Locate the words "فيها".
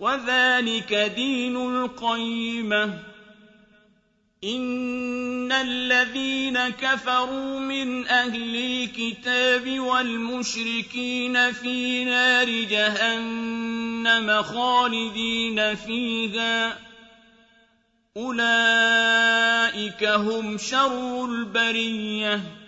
15.74-16.78